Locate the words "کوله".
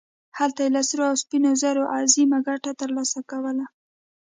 3.29-3.65